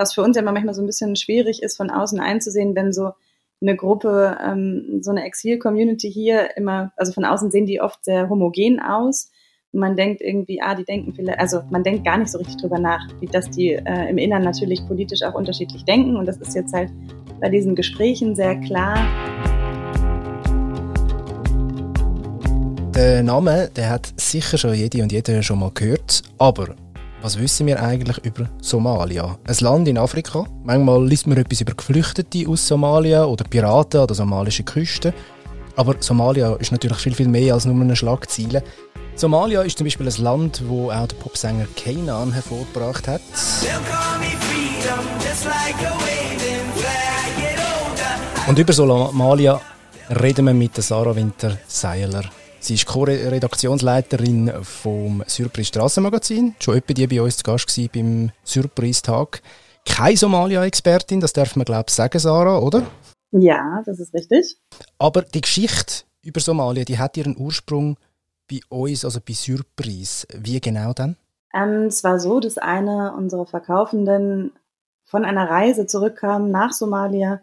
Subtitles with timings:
[0.00, 3.10] was für uns ja manchmal so ein bisschen schwierig ist, von außen einzusehen, wenn so
[3.60, 8.30] eine Gruppe, ähm, so eine Exil-Community hier immer, also von außen sehen die oft sehr
[8.30, 9.30] homogen aus.
[9.72, 12.78] Man denkt irgendwie, ah, die denken vielleicht, also man denkt gar nicht so richtig drüber
[12.78, 16.16] nach, wie dass die äh, im Innern natürlich politisch auch unterschiedlich denken.
[16.16, 16.90] Und das ist jetzt halt
[17.38, 18.96] bei diesen Gesprächen sehr klar.
[22.94, 26.74] Der Name, der hat sicher schon jede und jeder schon mal gehört, aber
[27.22, 29.38] was wissen wir eigentlich über Somalia?
[29.46, 30.46] Ein Land in Afrika.
[30.64, 35.12] Manchmal liest man etwas über Geflüchtete aus Somalia oder Piraten an der somalischen Küste.
[35.76, 38.62] Aber Somalia ist natürlich viel, viel mehr als nur eine Schlagzeile.
[39.16, 43.20] Somalia ist zum Beispiel ein Land, wo auch der Popsänger Kanan hervorgebracht hat.
[48.48, 49.60] Und über Somalia
[50.22, 52.24] reden wir mit Sarah Winter-Seiler.
[52.62, 56.54] Sie ist Co-Redaktionsleiterin vom Surprise Strassenmagazin.
[56.60, 59.40] Schon etwa die bei uns zu Gast war beim Surprise-Tag.
[59.86, 62.86] Keine Somalia-Expertin, das darf man glaube ich sagen, Sarah, oder?
[63.30, 64.58] Ja, das ist richtig.
[64.98, 67.96] Aber die Geschichte über Somalia, die hat ihren Ursprung
[68.50, 70.26] bei uns, also bei Surprise.
[70.36, 71.16] Wie genau dann?
[71.54, 74.52] Ähm, es war so, dass eine unserer Verkaufenden
[75.02, 77.40] von einer Reise zurückkam nach Somalia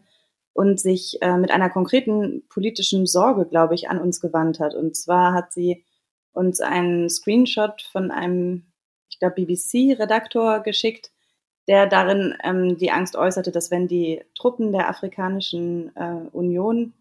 [0.58, 4.74] und sich äh, mit einer konkreten politischen Sorge, glaube ich, an uns gewandt hat.
[4.74, 5.86] Und zwar hat sie
[6.34, 8.66] uns einen Screenshot von einem,
[9.08, 11.12] ich glaube, BBC-Redaktor geschickt,
[11.68, 16.94] der darin ähm, die Angst äußerte, dass wenn die Truppen der Afrikanischen äh, Union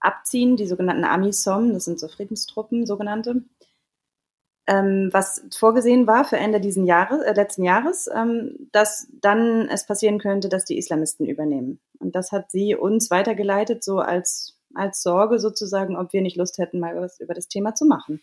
[0.00, 3.44] abziehen, die sogenannten AMISOM, das sind so Friedenstruppen, sogenannte,
[4.70, 9.84] ähm, was vorgesehen war für Ende diesen Jahres, äh, letzten Jahres, ähm, dass dann es
[9.84, 11.80] passieren könnte, dass die Islamisten übernehmen.
[11.98, 16.58] Und das hat sie uns weitergeleitet, so als, als Sorge sozusagen, ob wir nicht Lust
[16.58, 18.20] hätten, mal was über das Thema zu machen.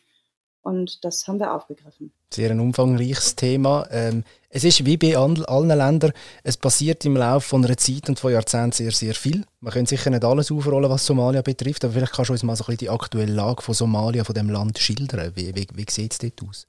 [0.61, 2.11] Und das haben wir aufgegriffen.
[2.33, 3.87] Sehr ein umfangreiches Thema.
[3.89, 6.11] Ähm, es ist wie bei allen Ländern,
[6.43, 9.45] es passiert im Laufe von einer Zeit und von Jahrzehnten sehr, sehr viel.
[9.61, 12.55] Man kann sicher nicht alles aufrollen, was Somalia betrifft, aber vielleicht kannst du uns mal
[12.55, 15.31] so ein bisschen die aktuelle Lage von Somalia, von dem Land schildern.
[15.35, 16.67] Wie, wie, wie sieht es dort aus?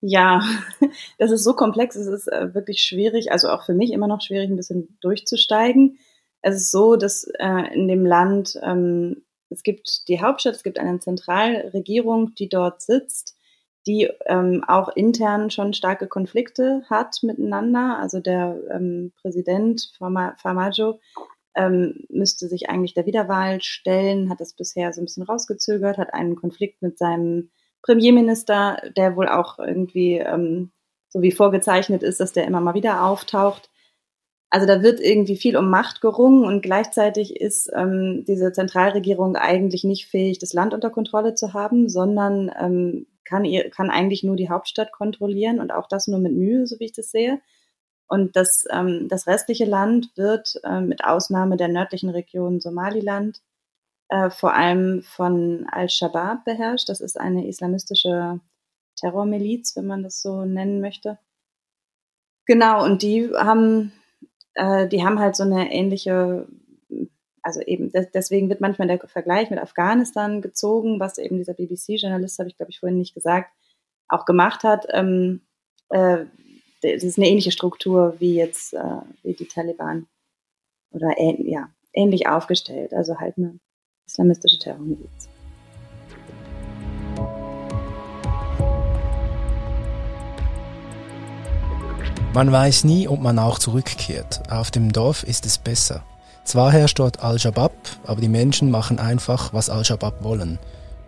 [0.00, 0.42] Ja,
[1.18, 4.22] das ist so komplex, es ist äh, wirklich schwierig, also auch für mich immer noch
[4.22, 5.98] schwierig, ein bisschen durchzusteigen.
[6.42, 10.78] Es ist so, dass äh, in dem Land ähm, es gibt die Hauptstadt, es gibt
[10.78, 13.36] eine Zentralregierung, die dort sitzt,
[13.86, 17.98] die ähm, auch intern schon starke Konflikte hat miteinander.
[17.98, 21.00] Also der ähm, Präsident Farmajo
[21.56, 26.14] ähm, müsste sich eigentlich der Wiederwahl stellen, hat das bisher so ein bisschen rausgezögert, hat
[26.14, 27.50] einen Konflikt mit seinem
[27.82, 30.70] Premierminister, der wohl auch irgendwie ähm,
[31.08, 33.69] so wie vorgezeichnet ist, dass der immer mal wieder auftaucht.
[34.50, 39.84] Also da wird irgendwie viel um Macht gerungen und gleichzeitig ist ähm, diese Zentralregierung eigentlich
[39.84, 44.34] nicht fähig, das Land unter Kontrolle zu haben, sondern ähm, kann, ihr, kann eigentlich nur
[44.34, 47.40] die Hauptstadt kontrollieren und auch das nur mit Mühe, so wie ich das sehe.
[48.08, 53.40] Und das, ähm, das restliche Land wird äh, mit Ausnahme der nördlichen Region Somaliland
[54.08, 56.88] äh, vor allem von Al-Shabaab beherrscht.
[56.88, 58.40] Das ist eine islamistische
[58.96, 61.18] Terrormiliz, wenn man das so nennen möchte.
[62.46, 63.92] Genau, und die haben
[64.54, 66.46] äh, die haben halt so eine ähnliche,
[67.42, 72.48] also eben, deswegen wird manchmal der Vergleich mit Afghanistan gezogen, was eben dieser BBC-Journalist, habe
[72.48, 73.50] ich glaube ich vorhin nicht gesagt,
[74.08, 74.86] auch gemacht hat.
[74.90, 75.42] Ähm,
[75.90, 76.24] äh,
[76.82, 80.06] das ist eine ähnliche Struktur wie jetzt äh, wie die Taliban
[80.92, 83.58] oder ähn, ja, ähnlich aufgestellt, also halt eine
[84.06, 85.28] islamistische Terrormiliz.
[92.32, 94.52] Man weiß nie, ob man auch zurückkehrt.
[94.52, 96.04] Auf dem Dorf ist es besser.
[96.44, 97.72] Zwar herrscht dort Al-Shabaab,
[98.04, 100.60] aber die Menschen machen einfach, was Al-Shabaab wollen.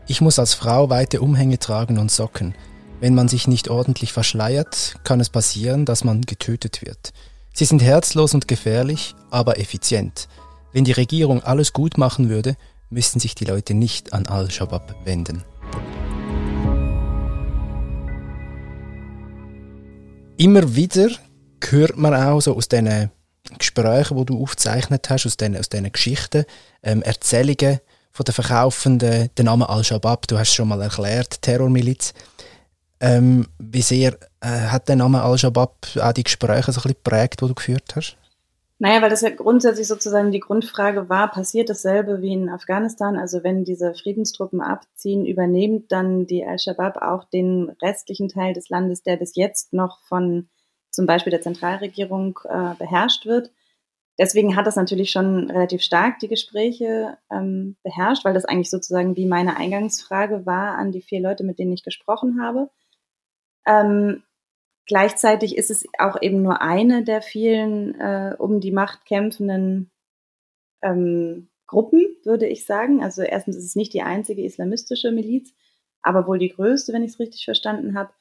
[0.09, 2.57] Ich muss als Frau weite Umhänge tragen und Socken.
[2.99, 7.13] Wenn man sich nicht ordentlich verschleiert, kann es passieren, dass man getötet wird.
[7.55, 10.27] Sie sind herzlos und gefährlich, aber effizient.
[10.73, 12.57] Wenn die Regierung alles gut machen würde,
[12.91, 15.45] müssten sich die Leute nicht an Al-Shabaab wenden.
[20.43, 21.09] Immer wieder
[21.71, 23.11] hört man auch so aus diesen
[23.59, 26.45] Gesprächen, die du aufgezeichnet hast, aus diesen, aus diesen Geschichten,
[26.83, 27.81] ähm, Erzählungen
[28.11, 32.13] von den Verkaufenden, den Namen Al-Shabaab, du hast schon mal erklärt, Terrormiliz.
[33.01, 37.41] Ähm, wie sehr äh, hat der Name Al-Shabaab auch die Gespräche so ein bisschen geprägt,
[37.41, 38.17] die du geführt hast?
[38.83, 43.17] Naja, weil das ja grundsätzlich sozusagen die Grundfrage war, passiert dasselbe wie in Afghanistan?
[43.17, 49.05] Also wenn diese Friedenstruppen abziehen, übernimmt dann die Al-Shabaab auch den restlichen Teil des Landes,
[49.05, 50.49] der bis jetzt noch von
[50.91, 53.53] zum Beispiel der Zentralregierung äh, beherrscht wird.
[54.19, 59.15] Deswegen hat das natürlich schon relativ stark die Gespräche ähm, beherrscht, weil das eigentlich sozusagen
[59.15, 62.69] wie meine Eingangsfrage war an die vier Leute, mit denen ich gesprochen habe.
[63.65, 64.25] Ähm,
[64.87, 69.91] gleichzeitig ist es auch eben nur eine der vielen äh, um die Macht kämpfenden
[70.83, 73.03] ähm, Gruppen, würde ich sagen.
[73.03, 75.55] Also erstens ist es nicht die einzige islamistische Miliz,
[76.03, 78.13] aber wohl die größte, wenn ich es richtig verstanden habe.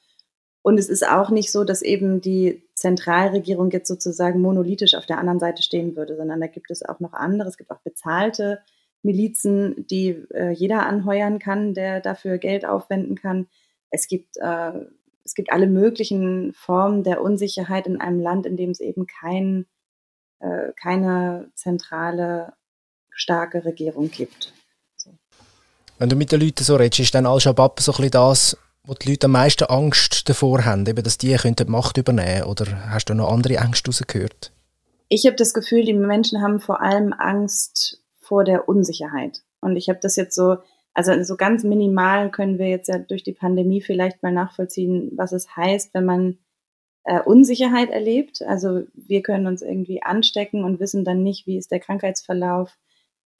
[0.62, 5.18] Und es ist auch nicht so, dass eben die Zentralregierung jetzt sozusagen monolithisch auf der
[5.18, 7.48] anderen Seite stehen würde, sondern da gibt es auch noch andere.
[7.48, 8.60] Es gibt auch bezahlte
[9.02, 13.48] Milizen, die äh, jeder anheuern kann, der dafür Geld aufwenden kann.
[13.90, 14.72] Es gibt, äh,
[15.24, 19.66] es gibt alle möglichen Formen der Unsicherheit in einem Land, in dem es eben kein,
[20.40, 22.54] äh, keine zentrale,
[23.10, 24.52] starke Regierung gibt.
[24.96, 25.10] So.
[25.98, 28.94] Wenn du mit den Leuten so redest, ist dann Al-Shabaab so ein bisschen das, wo
[28.94, 33.06] die Leute am meisten Angst davor haben, eben, dass die die Macht übernehmen Oder hast
[33.06, 34.52] du noch andere Ängste rausgehört?
[35.08, 39.42] Ich habe das Gefühl, die Menschen haben vor allem Angst vor der Unsicherheit.
[39.60, 40.56] Und ich habe das jetzt so,
[40.94, 45.32] also so ganz minimal können wir jetzt ja durch die Pandemie vielleicht mal nachvollziehen, was
[45.32, 46.38] es heißt, wenn man
[47.04, 48.42] äh, Unsicherheit erlebt.
[48.42, 52.78] Also wir können uns irgendwie anstecken und wissen dann nicht, wie ist der Krankheitsverlauf.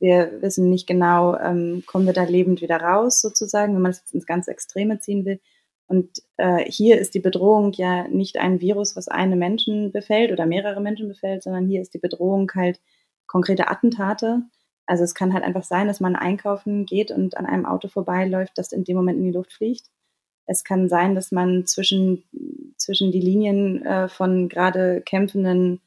[0.01, 4.03] Wir wissen nicht genau, ähm, kommen wir da lebend wieder raus, sozusagen, wenn man es
[4.13, 5.41] ins ganz Extreme ziehen will.
[5.87, 10.47] Und äh, hier ist die Bedrohung ja nicht ein Virus, was eine Menschen befällt oder
[10.47, 12.81] mehrere Menschen befällt, sondern hier ist die Bedrohung halt
[13.27, 14.43] konkrete Attentate.
[14.87, 18.57] Also es kann halt einfach sein, dass man einkaufen geht und an einem Auto vorbeiläuft,
[18.57, 19.87] das in dem Moment in die Luft fliegt.
[20.47, 22.25] Es kann sein, dass man zwischen,
[22.77, 25.81] zwischen die Linien äh, von gerade kämpfenden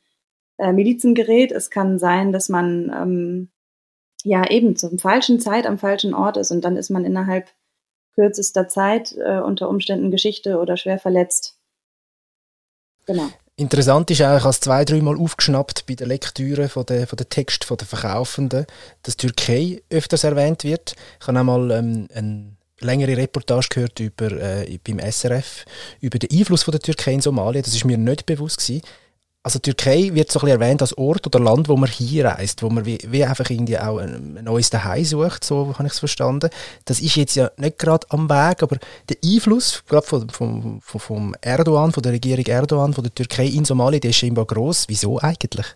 [0.58, 1.52] äh, Milizen gerät.
[1.52, 3.50] Es kann sein, dass man ähm,
[4.24, 7.50] ja eben zum falschen Zeit am falschen Ort ist und dann ist man innerhalb
[8.16, 11.60] kürzester Zeit äh, unter Umständen Geschichte oder schwer verletzt.
[13.06, 13.28] Genau.
[13.58, 17.16] Interessant ist auch, ich habe es zwei, dreimal aufgeschnappt bei der Lektüre von der, von
[17.16, 18.66] der Text von der Verkaufenden,
[19.04, 20.96] dass Türkei öfters erwähnt wird.
[21.22, 25.64] Ich habe einmal ähm, eine längere Reportage gehört über, äh, beim SRF
[26.02, 27.62] über den Einfluss von der Türkei in Somalia.
[27.62, 28.82] Das ist mir nicht bewusst gewesen
[29.46, 32.64] also Türkei wird so ein bisschen erwähnt als Ort oder Land, wo man hier reist,
[32.64, 36.00] wo man wie, wie einfach irgendwie auch ein, neues Zuhause sucht, so habe ich es
[36.00, 36.50] verstanden.
[36.86, 38.78] Das ist jetzt ja nicht gerade am Weg, aber
[39.08, 43.66] der Einfluss gerade vom, vom, vom Erdogan, von der Regierung Erdogan, von der Türkei in
[43.66, 44.86] Somalia, der ist scheinbar groß.
[44.88, 45.68] Wieso eigentlich?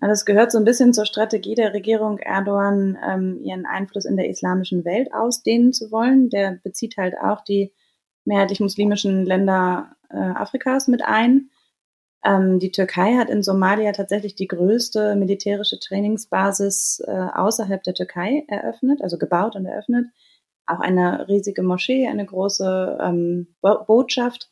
[0.00, 4.16] Also es gehört so ein bisschen zur Strategie der Regierung Erdogan, ähm, ihren Einfluss in
[4.16, 6.30] der islamischen Welt ausdehnen zu wollen.
[6.30, 7.74] Der bezieht halt auch die
[8.24, 11.50] mehrheitlich muslimischen Länder äh, Afrikas mit ein.
[12.24, 18.44] Ähm, die Türkei hat in Somalia tatsächlich die größte militärische Trainingsbasis äh, außerhalb der Türkei
[18.48, 20.06] eröffnet, also gebaut und eröffnet.
[20.66, 24.50] Auch eine riesige Moschee, eine große ähm, Bo Botschaft.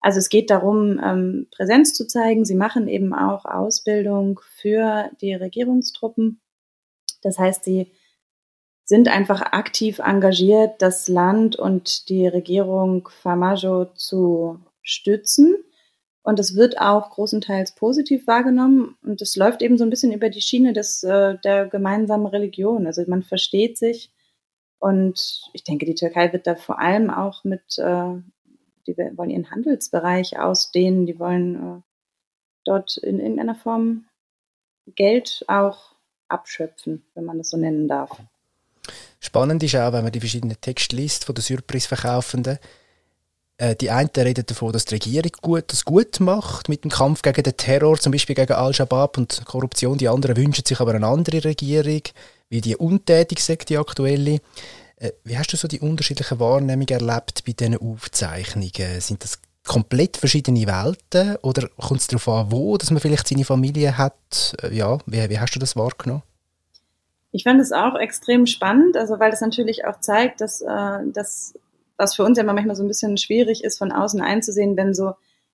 [0.00, 2.44] Also es geht darum, ähm, Präsenz zu zeigen.
[2.44, 6.40] Sie machen eben auch Ausbildung für die Regierungstruppen.
[7.22, 7.92] Das heißt, sie
[8.84, 15.56] sind einfach aktiv engagiert, das Land und die Regierung Famajo zu stützen.
[16.22, 18.96] Und es wird auch großenteils positiv wahrgenommen.
[19.02, 22.86] Und es läuft eben so ein bisschen über die Schiene des, äh, der gemeinsamen Religion.
[22.86, 24.10] Also man versteht sich.
[24.78, 28.14] Und ich denke, die Türkei wird da vor allem auch mit, äh,
[28.86, 31.06] die wollen ihren Handelsbereich ausdehnen.
[31.06, 31.80] Die wollen äh,
[32.64, 34.04] dort in irgendeiner Form
[34.94, 35.94] Geld auch
[36.28, 38.10] abschöpfen, wenn man das so nennen darf.
[39.20, 42.58] Spannend ist auch, wenn man die verschiedenen Texte liest von den Surprise-Verkaufenden,
[43.80, 47.42] die einen reden davon, dass die Regierung gut, das gut macht mit dem Kampf gegen
[47.42, 49.98] den Terror, zum Beispiel gegen Al-Shabaab und Korruption.
[49.98, 52.02] Die anderen wünschen sich aber eine andere Regierung,
[52.50, 54.40] wie die untätig sagt, die aktuelle.
[54.96, 59.00] Äh, wie hast du so die unterschiedlichen Wahrnehmungen erlebt bei diesen Aufzeichnungen?
[59.00, 63.44] Sind das komplett verschiedene Welten oder kommt es darauf an, wo dass man vielleicht seine
[63.44, 64.56] Familie hat?
[64.62, 66.22] Äh, ja, wie, wie hast du das wahrgenommen?
[67.30, 71.54] Ich fand es auch extrem spannend, also weil es natürlich auch zeigt, dass, äh, dass
[71.98, 75.12] was für uns ja manchmal so ein bisschen schwierig ist, von außen einzusehen, wenn so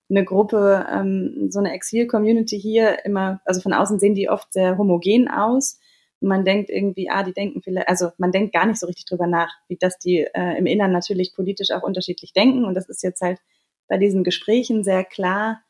[0.09, 4.77] eine Gruppe, ähm, so eine Exil-Community hier immer, also von außen sehen die oft sehr
[4.77, 5.79] homogen aus.
[6.21, 9.27] Man denkt irgendwie, ah, die denken vielleicht, also man denkt gar nicht so richtig drüber
[9.27, 12.65] nach, wie dass die äh, im Innern natürlich politisch auch unterschiedlich denken.
[12.65, 13.39] Und das ist jetzt halt
[13.87, 15.61] bei diesen Gesprächen sehr klar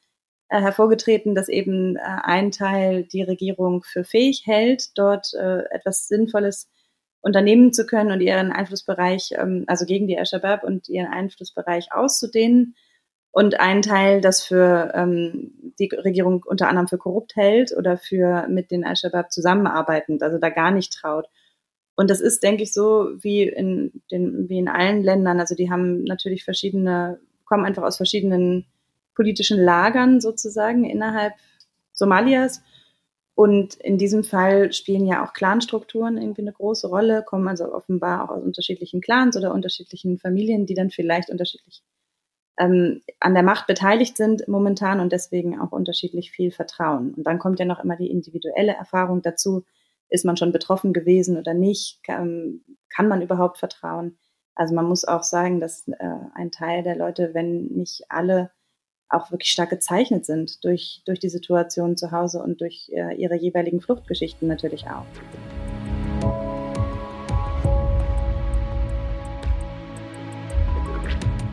[0.50, 6.08] äh, hervorgetreten, dass eben äh, ein Teil die Regierung für fähig hält, dort äh, etwas
[6.08, 6.70] Sinnvolles
[7.25, 12.75] unternehmen zu können und ihren Einflussbereich, ähm, also gegen die Al-Shabaab und ihren Einflussbereich auszudehnen.
[13.32, 18.48] Und ein Teil, das für ähm, die Regierung unter anderem für korrupt hält oder für
[18.48, 21.25] mit den Al-Shabaab zusammenarbeitend, also da gar nicht traut.
[21.96, 25.39] Und das ist, denke ich, so wie in, den, wie in allen Ländern.
[25.39, 28.67] Also die haben natürlich verschiedene, kommen einfach aus verschiedenen
[29.15, 31.34] politischen Lagern sozusagen innerhalb
[31.91, 32.62] Somalias
[33.35, 38.23] und in diesem Fall spielen ja auch Clanstrukturen irgendwie eine große Rolle, kommen also offenbar
[38.23, 41.83] auch aus unterschiedlichen Clans oder unterschiedlichen Familien, die dann vielleicht unterschiedlich
[42.57, 47.13] ähm, an der Macht beteiligt sind momentan und deswegen auch unterschiedlich viel vertrauen.
[47.13, 49.65] Und dann kommt ja noch immer die individuelle Erfahrung dazu.
[50.09, 52.03] Ist man schon betroffen gewesen oder nicht?
[52.03, 54.17] Kann, kann man überhaupt vertrauen?
[54.53, 58.51] Also man muss auch sagen, dass äh, ein Teil der Leute, wenn nicht alle,
[59.15, 63.36] auch wirklich stark gezeichnet sind durch, durch die Situation zu Hause und durch äh, ihre
[63.36, 65.05] jeweiligen Fluchtgeschichten natürlich auch.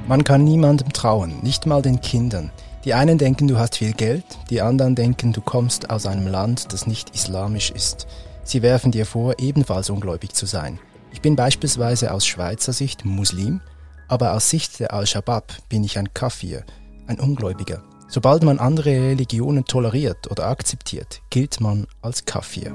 [0.09, 2.51] Man kann niemandem trauen, nicht mal den Kindern.
[2.85, 6.73] Die einen denken, du hast viel Geld, die anderen denken, du kommst aus einem Land,
[6.73, 8.09] das nicht islamisch ist.
[8.43, 10.81] Sie werfen dir vor, ebenfalls ungläubig zu sein.
[11.13, 13.61] Ich bin beispielsweise aus Schweizer Sicht Muslim,
[14.09, 16.65] aber aus Sicht der Al-Shabaab bin ich ein Kafir,
[17.13, 17.83] ein Ungläubiger.
[18.09, 22.75] Sobald man andere Religionen toleriert oder akzeptiert, gilt man als Kafir.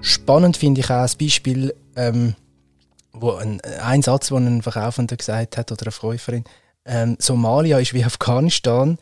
[0.00, 2.34] Spannend finde ich auch das Beispiel, ähm,
[3.12, 6.44] wo ein, ein Satz, den ein Verkaufender gesagt hat oder eine Verkäuferin,
[6.84, 8.98] ähm, Somalia ist wie Afghanistan,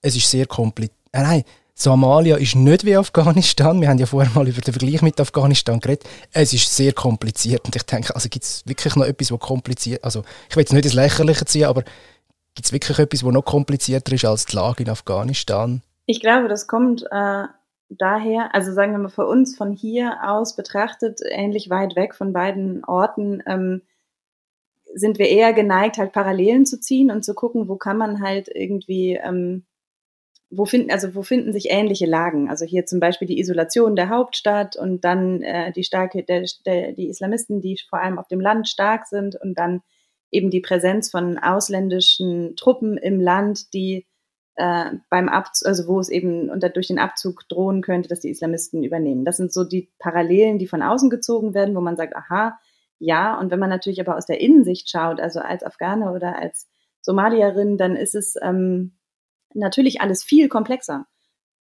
[0.00, 0.96] es ist sehr kompliziert.
[1.12, 1.44] Äh, nein,
[1.76, 3.80] Somalia ist nicht wie Afghanistan.
[3.80, 6.04] Wir haben ja vorher mal über den Vergleich mit Afghanistan geredet.
[6.32, 10.04] Es ist sehr kompliziert und ich denke, also gibt es wirklich noch etwas, was kompliziert,
[10.04, 11.82] also ich will jetzt nicht ins Lächerliche ziehen, aber
[12.54, 15.82] gibt es wirklich etwas, was noch komplizierter ist als die Lage in Afghanistan?
[16.06, 17.44] Ich glaube, das kommt äh,
[17.88, 22.32] daher, also sagen wir mal für uns von hier aus betrachtet, ähnlich weit weg von
[22.32, 23.82] beiden Orten, ähm,
[24.94, 28.48] sind wir eher geneigt, halt Parallelen zu ziehen und zu gucken, wo kann man halt
[28.48, 29.64] irgendwie ähm,
[30.56, 32.48] wo finden, also wo finden sich ähnliche Lagen?
[32.50, 36.92] Also hier zum Beispiel die Isolation der Hauptstadt und dann äh, die starke, der, der,
[36.92, 39.82] die Islamisten, die vor allem auf dem Land stark sind und dann
[40.30, 44.06] eben die Präsenz von ausländischen Truppen im Land, die
[44.56, 48.30] äh, beim Abzug, also wo es eben unter, durch den Abzug drohen könnte, dass die
[48.30, 49.24] Islamisten übernehmen.
[49.24, 52.58] Das sind so die Parallelen, die von außen gezogen werden, wo man sagt, aha,
[52.98, 53.38] ja.
[53.38, 56.68] Und wenn man natürlich aber aus der Innensicht schaut, also als Afghane oder als
[57.00, 58.92] Somalierin, dann ist es ähm,
[59.54, 61.06] natürlich alles viel komplexer.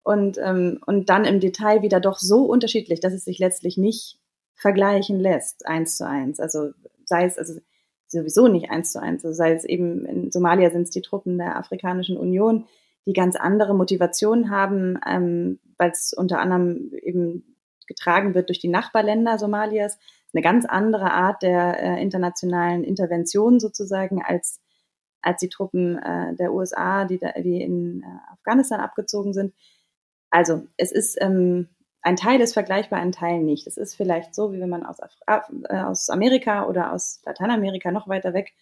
[0.04, 4.20] Und, ähm, und dann im Detail wieder doch so unterschiedlich, dass es sich letztlich nicht
[4.54, 6.39] vergleichen lässt, eins zu eins.
[6.39, 6.72] Also
[7.06, 7.60] sei es also
[8.08, 11.38] sowieso nicht eins zu eins, also sei es eben in Somalia sind es die Truppen
[11.38, 12.65] der Afrikanischen Union,
[13.06, 17.56] die ganz andere Motivationen haben, ähm, weil es unter anderem eben
[17.88, 19.98] getragen wird durch die Nachbarländer Somalias.
[20.34, 24.60] Eine ganz andere Art der äh, internationalen Intervention sozusagen als
[25.25, 29.53] als die Truppen äh, der USA, die, da, die in äh, Afghanistan abgezogen sind.
[30.29, 31.70] Also es ist ähm,
[32.01, 33.65] ein Teil ist vergleichbar, ein Teil nicht.
[33.65, 37.91] Es ist vielleicht so, wie wenn man aus, Af äh, aus Amerika oder aus Lateinamerika
[37.91, 38.53] noch weiter weg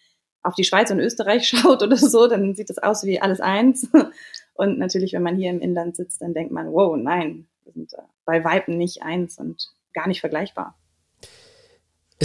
[0.42, 3.90] auf die Schweiz und Österreich schaut oder so, dann sieht das aus wie alles eins.
[4.54, 7.92] Und natürlich, wenn man hier im Inland sitzt, dann denkt man, wow, nein, wir sind
[7.94, 10.78] äh, bei Weitem nicht eins und gar nicht vergleichbar.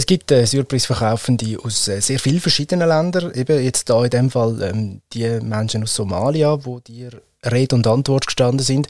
[0.00, 3.34] Es gibt äh, Surprise-Verkaufende aus äh, sehr vielen verschiedenen Ländern.
[3.34, 7.10] Eben jetzt da in dem Fall ähm, die Menschen aus Somalia, wo dir
[7.44, 8.88] Rede und Antwort gestanden sind.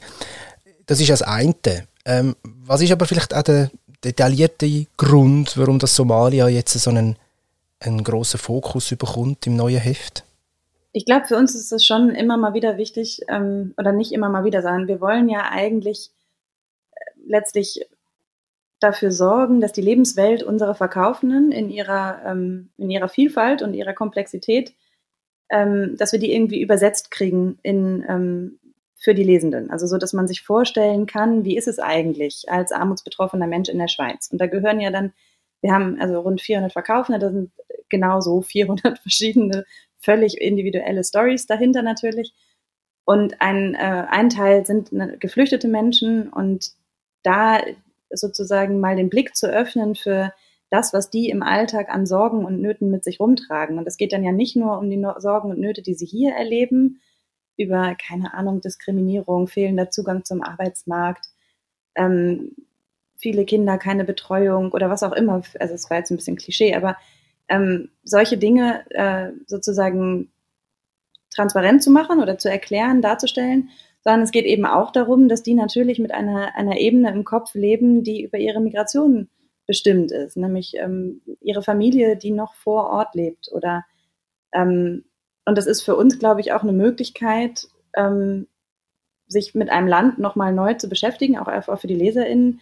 [0.85, 1.53] Das ist das eine.
[2.05, 3.71] Ähm, was ist aber vielleicht auch der
[4.05, 7.17] detaillierte Grund, warum das Somalia jetzt so einen,
[7.81, 10.23] einen grossen Fokus bekommt im neuen Heft?
[10.93, 14.29] Ich glaube, für uns ist es schon immer mal wieder wichtig, ähm, oder nicht immer
[14.29, 16.09] mal wieder sagen, wir wollen ja eigentlich
[16.91, 17.81] äh, letztlich
[18.81, 23.93] dafür sorgen, dass die Lebenswelt unserer Verkaufenden in ihrer, ähm, in ihrer Vielfalt und ihrer
[23.93, 24.73] Komplexität,
[25.49, 28.59] ähm, dass wir die irgendwie übersetzt kriegen in, ähm,
[28.95, 29.69] für die Lesenden.
[29.69, 33.77] Also so, dass man sich vorstellen kann, wie ist es eigentlich als armutsbetroffener Mensch in
[33.77, 34.29] der Schweiz?
[34.31, 35.13] Und da gehören ja dann,
[35.61, 37.51] wir haben also rund 400 Verkaufende, da sind
[37.89, 39.65] genauso 400 verschiedene,
[39.99, 42.33] völlig individuelle Stories dahinter natürlich.
[43.05, 46.71] Und ein, äh, ein Teil sind ne, geflüchtete Menschen und
[47.23, 47.59] da
[48.13, 50.33] sozusagen mal den Blick zu öffnen für
[50.69, 53.77] das, was die im Alltag an Sorgen und Nöten mit sich rumtragen.
[53.77, 56.33] Und es geht dann ja nicht nur um die Sorgen und Nöte, die sie hier
[56.33, 57.01] erleben,
[57.57, 61.25] über, keine Ahnung, Diskriminierung, fehlender Zugang zum Arbeitsmarkt,
[61.95, 62.55] ähm,
[63.17, 65.43] viele Kinder, keine Betreuung oder was auch immer.
[65.59, 66.97] Also es war jetzt ein bisschen Klischee, aber
[67.49, 70.31] ähm, solche Dinge äh, sozusagen
[71.29, 73.69] transparent zu machen oder zu erklären, darzustellen
[74.03, 77.53] sondern es geht eben auch darum, dass die natürlich mit einer, einer Ebene im Kopf
[77.53, 79.29] leben, die über ihre Migration
[79.67, 83.51] bestimmt ist, nämlich ähm, ihre Familie, die noch vor Ort lebt.
[83.51, 83.85] Oder
[84.53, 85.05] ähm,
[85.45, 88.47] und das ist für uns, glaube ich, auch eine Möglichkeit, ähm,
[89.27, 92.59] sich mit einem Land nochmal neu zu beschäftigen, auch, auch für die LeserInnen,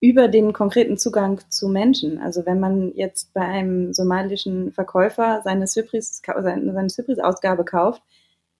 [0.00, 2.18] über den konkreten Zugang zu Menschen.
[2.18, 8.02] Also wenn man jetzt bei einem somalischen Verkäufer seine Cypris-Ausgabe kauft,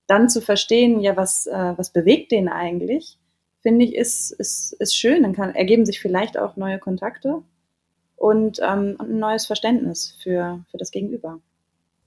[0.06, 3.18] dann zu verstehen, ja, was, äh, was bewegt den eigentlich,
[3.62, 5.22] finde ich, ist, ist, ist schön.
[5.22, 7.42] Dann kann, ergeben sich vielleicht auch neue Kontakte
[8.16, 11.40] und ähm, ein neues Verständnis für, für das Gegenüber.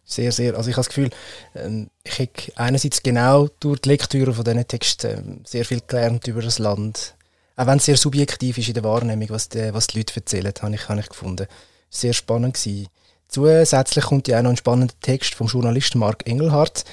[0.05, 0.55] Sehr, sehr.
[0.55, 1.09] Also ich habe das Gefühl,
[1.55, 6.27] ähm, ich habe einerseits genau durch die Lektüre von diesen Texten ähm, sehr viel gelernt
[6.27, 7.15] über das Land.
[7.55, 10.53] Auch wenn es sehr subjektiv ist in der Wahrnehmung, was die, was die Leute erzählen,
[10.61, 11.45] habe ich, habe ich gefunden.
[11.89, 12.87] Sehr spannend gewesen.
[13.27, 16.85] Zusätzlich kommt ja auch noch ein spannender Text vom Journalisten Mark Engelhardt.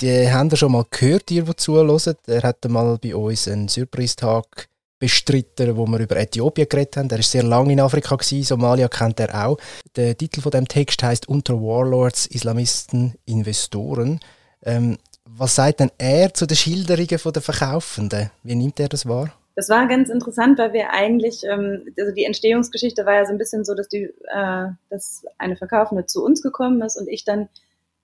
[0.00, 2.14] Die haben ihr schon mal gehört, ihr, die zuhören.
[2.26, 7.10] Er hat mal bei uns einen Surprise-Tag bestritten, wo wir über Äthiopien geredet haben.
[7.10, 9.58] Er ist sehr lange in Afrika gewesen, Somalia kennt er auch.
[9.96, 14.20] Der Titel von dem Text heißt Unter Warlords, Islamisten, Investoren.
[14.62, 14.96] Ähm,
[15.28, 18.30] was sagt denn er zu den Schilderungen der Verkaufenden?
[18.42, 19.32] Wie nimmt er das wahr?
[19.54, 23.38] Das war ganz interessant, weil wir eigentlich, ähm, also die Entstehungsgeschichte war ja so ein
[23.38, 27.48] bisschen so, dass die, äh, dass eine Verkaufende zu uns gekommen ist und ich dann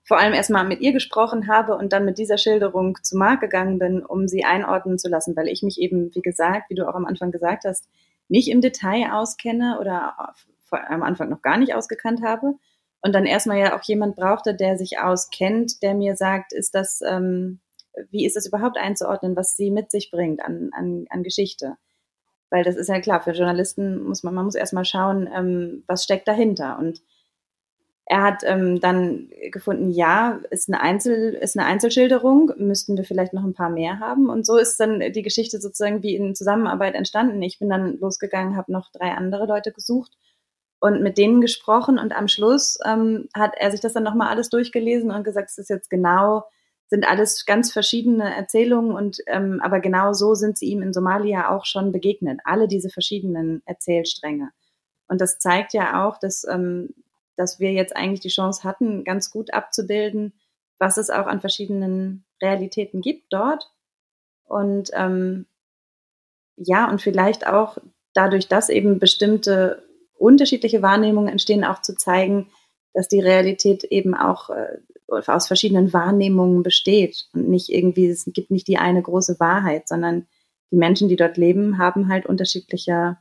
[0.06, 3.80] vor allem erstmal mit ihr gesprochen habe und dann mit dieser Schilderung zu Marc gegangen
[3.80, 6.94] bin, um sie einordnen zu lassen, weil ich mich eben, wie gesagt, wie du auch
[6.94, 7.88] am Anfang gesagt hast,
[8.28, 10.34] nicht im Detail auskenne oder
[10.70, 12.54] am Anfang noch gar nicht ausgekannt habe.
[13.02, 17.00] Und dann erstmal ja auch jemand brauchte, der sich auskennt, der mir sagt, ist das,
[17.02, 17.60] ähm,
[18.10, 21.76] wie ist das überhaupt einzuordnen, was sie mit sich bringt an, an, an Geschichte?
[22.48, 26.04] Weil das ist ja klar, für Journalisten muss man, man muss erstmal schauen, ähm, was
[26.04, 26.78] steckt dahinter.
[26.78, 27.02] Und
[28.08, 33.32] er hat ähm, dann gefunden, ja, ist eine, Einzel, ist eine Einzelschilderung, müssten wir vielleicht
[33.32, 34.30] noch ein paar mehr haben.
[34.30, 37.42] Und so ist dann die Geschichte sozusagen wie in Zusammenarbeit entstanden.
[37.42, 40.12] Ich bin dann losgegangen, habe noch drei andere Leute gesucht
[40.78, 41.98] und mit denen gesprochen.
[41.98, 45.58] Und am Schluss ähm, hat er sich das dann nochmal alles durchgelesen und gesagt, es
[45.58, 46.44] ist jetzt genau,
[46.88, 51.50] sind alles ganz verschiedene Erzählungen und ähm, aber genau so sind sie ihm in Somalia
[51.50, 52.38] auch schon begegnet.
[52.44, 54.50] Alle diese verschiedenen Erzählstränge.
[55.08, 56.90] Und das zeigt ja auch, dass ähm,
[57.36, 60.32] dass wir jetzt eigentlich die Chance hatten, ganz gut abzubilden,
[60.78, 63.70] was es auch an verschiedenen Realitäten gibt dort.
[64.44, 65.46] Und ähm,
[66.56, 67.78] ja, und vielleicht auch
[68.14, 69.82] dadurch, dass eben bestimmte
[70.14, 72.50] unterschiedliche Wahrnehmungen entstehen, auch zu zeigen,
[72.94, 74.78] dass die Realität eben auch äh,
[75.08, 80.26] aus verschiedenen Wahrnehmungen besteht und nicht irgendwie, es gibt nicht die eine große Wahrheit, sondern
[80.70, 83.18] die Menschen, die dort leben, haben halt unterschiedliche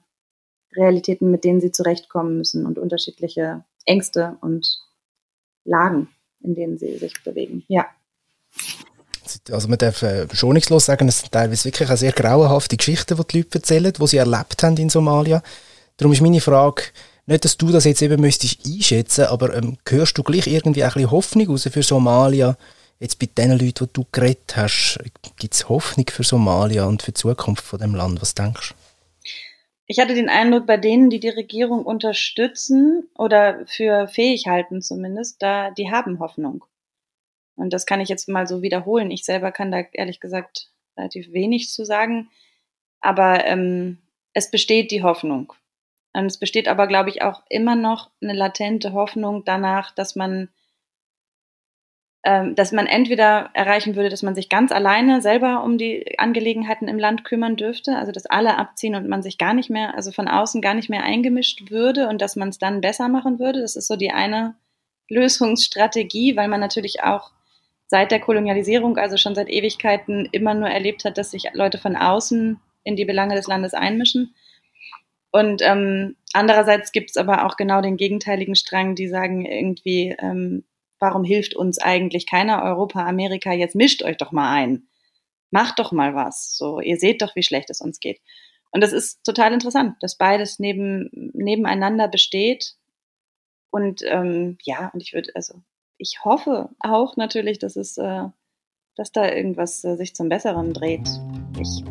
[0.75, 4.67] Realitäten, mit denen sie zurechtkommen müssen und unterschiedliche Ängste und
[5.63, 6.09] Lagen,
[6.41, 7.63] in denen sie sich bewegen.
[7.67, 7.87] Ja.
[9.51, 13.27] Also man darf äh, schonungslos sagen, es sind teilweise wirklich eine sehr grauenhafte Geschichten, die
[13.27, 15.41] die Leute erzählen, die sie erlebt haben in Somalia.
[15.97, 16.83] Darum ist meine Frage,
[17.25, 20.91] nicht, dass du das jetzt eben müsstest einschätzen, aber ähm, hörst du gleich irgendwie ein
[20.91, 22.55] bisschen Hoffnung raus für Somalia?
[22.99, 24.99] Jetzt bei den Leuten, die du geredet hast,
[25.37, 28.21] gibt es Hoffnung für Somalia und für die Zukunft von dem Land?
[28.21, 28.84] Was denkst du?
[29.87, 35.41] Ich hatte den Eindruck, bei denen, die die Regierung unterstützen oder für fähig halten zumindest,
[35.41, 36.65] da die haben Hoffnung.
[37.55, 39.11] Und das kann ich jetzt mal so wiederholen.
[39.11, 42.29] Ich selber kann da ehrlich gesagt relativ wenig zu sagen,
[42.99, 43.99] aber ähm,
[44.33, 45.53] es besteht die Hoffnung.
[46.13, 50.49] Und es besteht aber, glaube ich, auch immer noch eine latente Hoffnung danach, dass man
[52.25, 56.97] dass man entweder erreichen würde, dass man sich ganz alleine selber um die Angelegenheiten im
[56.97, 60.27] Land kümmern dürfte, also dass alle abziehen und man sich gar nicht mehr, also von
[60.27, 63.61] außen gar nicht mehr eingemischt würde und dass man es dann besser machen würde.
[63.61, 64.55] Das ist so die eine
[65.07, 67.29] Lösungsstrategie, weil man natürlich auch
[67.85, 71.95] seit der Kolonialisierung, also schon seit Ewigkeiten, immer nur erlebt hat, dass sich Leute von
[71.95, 74.33] außen in die Belange des Landes einmischen.
[75.29, 80.63] Und ähm, andererseits gibt es aber auch genau den gegenteiligen Strang, die sagen irgendwie, ähm,
[81.05, 84.87] warum hilft uns eigentlich keiner Europa, Amerika, jetzt mischt euch doch mal ein.
[85.51, 86.57] Macht doch mal was.
[86.57, 88.19] So, ihr seht doch, wie schlecht es uns geht.
[88.71, 92.73] Und das ist total interessant, dass beides neben, nebeneinander besteht.
[93.69, 95.61] Und ähm, ja, und ich würde, also
[95.99, 98.23] ich hoffe auch natürlich, dass es, äh,
[98.95, 101.07] dass da irgendwas äh, sich zum Besseren dreht.
[101.61, 101.83] Ich,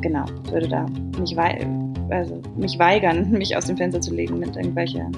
[0.00, 0.86] genau, würde da
[1.18, 1.66] mich, wei
[2.10, 5.10] also mich weigern, mich aus dem Fenster zu legen mit irgendwelchen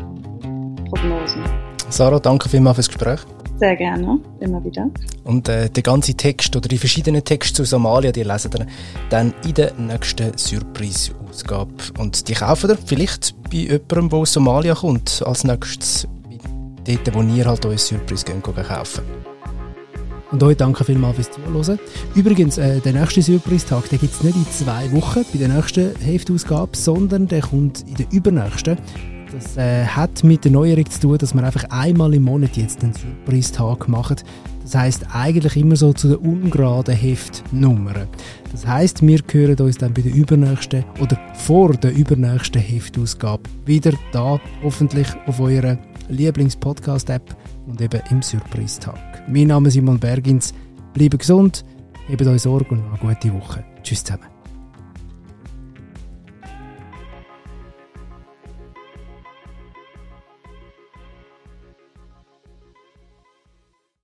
[0.88, 1.44] Prognosen.
[1.88, 3.20] Sarah, danke vielmals fürs Gespräch.
[3.58, 4.90] Sehr gerne, immer wieder.
[5.22, 8.66] Und äh, der ganze Text oder die verschiedenen Texte zu Somalia, die lesen ihr
[9.10, 11.72] dann in der nächsten Surprise-Ausgabe.
[11.98, 16.08] Und die kaufen ihr vielleicht bei jemandem, der aus Somalia kommt, als nächstes
[16.84, 19.02] dort, wo ihr halt euer Surprise gehen, kaufen
[20.34, 21.78] und euch danke vielmals fürs Zuhören.
[22.16, 26.76] Übrigens, äh, der nächste Surprise-Tag gibt es nicht in zwei Wochen bei der nächsten Heftausgabe,
[26.76, 28.78] sondern der kommt in der übernächsten.
[29.34, 32.84] Das äh, hat mit der Neuerung zu tun, dass wir einfach einmal im Monat jetzt
[32.84, 34.16] einen Surprise-Tag machen.
[34.62, 38.06] Das heißt eigentlich immer so zu den ungeraden Heftnummern.
[38.52, 43.92] Das heißt, wir hören uns dann bei der übernächsten oder vor der übernächsten Heftausgabe wieder
[44.12, 49.28] da, hoffentlich auf eurer Lieblings-Podcast-App und eben im Surprise-Tag.
[49.28, 50.54] Mein Name ist Simon Bergins.
[50.92, 51.64] Bleibt gesund,
[52.06, 53.64] hebt euch Sorge und eine gute Woche.
[53.82, 54.33] Tschüss zusammen.